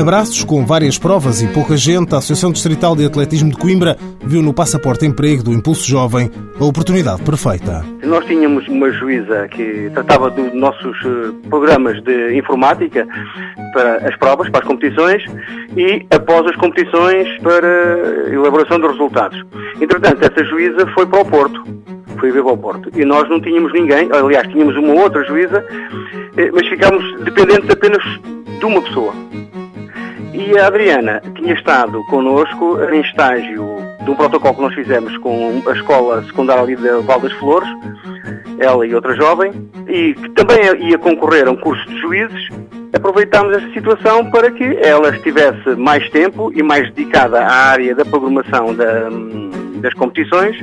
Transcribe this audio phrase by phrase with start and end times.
[0.00, 4.40] Abraços com várias provas e pouca gente, a Associação Distrital de Atletismo de Coimbra viu
[4.40, 7.84] no Passaporte Emprego do Impulso Jovem a oportunidade perfeita.
[8.02, 13.06] Nós tínhamos uma juíza que tratava dos nossos eh, programas de informática
[13.74, 15.22] para as provas, para as competições
[15.76, 19.38] e após as competições para elaboração dos resultados.
[19.82, 21.62] Entretanto, essa juíza foi para o Porto
[22.18, 22.90] foi viver ao Porto.
[22.94, 25.62] E nós não tínhamos ninguém, aliás, tínhamos uma outra juíza,
[26.38, 28.02] eh, mas ficámos dependentes apenas
[28.58, 29.14] de uma pessoa.
[30.32, 35.62] E a Adriana tinha estado connosco em estágio de um protocolo que nós fizemos com
[35.66, 37.68] a escola secundária ali da Val das Flores,
[38.58, 39.52] ela e outra jovem,
[39.88, 42.48] e que também ia concorrer a um curso de juízes.
[42.92, 48.04] Aproveitámos essa situação para que ela estivesse mais tempo e mais dedicada à área da
[48.04, 49.08] programação da,
[49.80, 50.56] das competições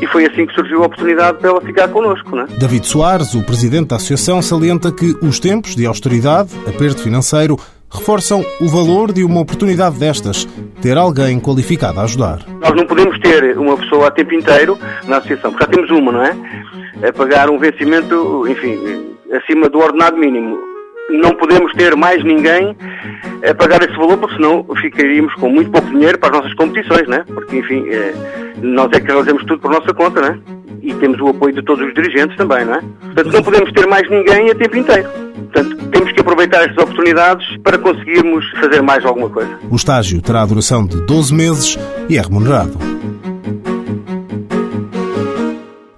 [0.00, 2.34] e foi assim que surgiu a oportunidade para ela ficar connosco.
[2.34, 2.46] Não é?
[2.46, 7.58] David Soares, o presidente da associação, salienta que os tempos de austeridade, aperto financeiro,
[7.92, 10.46] reforçam o valor de uma oportunidade destas,
[10.80, 12.40] ter alguém qualificado a ajudar.
[12.60, 16.12] Nós não podemos ter uma pessoa a tempo inteiro na associação, porque já temos uma,
[16.12, 16.36] não é?
[17.08, 18.78] A pagar um vencimento, enfim,
[19.32, 20.58] acima do ordenado mínimo.
[21.10, 22.76] Não podemos ter mais ninguém
[23.48, 27.08] a pagar esse valor, porque senão ficaríamos com muito pouco dinheiro para as nossas competições,
[27.08, 27.24] né?
[27.26, 28.14] Porque, enfim, é,
[28.62, 30.38] nós é que realizamos tudo por nossa conta, né?
[30.82, 32.80] E temos o apoio de todos os dirigentes também, não é?
[33.00, 35.29] Portanto, não podemos ter mais ninguém a tempo inteiro.
[35.52, 39.58] Portanto, temos que aproveitar estas oportunidades para conseguirmos fazer mais alguma coisa.
[39.70, 42.78] O estágio terá a duração de 12 meses e é remunerado.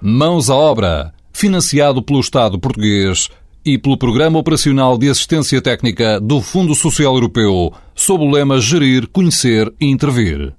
[0.01, 1.13] Mãos à obra.
[1.31, 3.29] Financiado pelo Estado português
[3.65, 9.07] e pelo Programa Operacional de Assistência Técnica do Fundo Social Europeu, sob o lema Gerir,
[9.07, 10.53] Conhecer e Intervir.